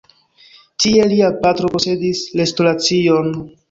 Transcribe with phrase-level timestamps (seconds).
[0.85, 3.35] Tie lia patro posedis restoracion.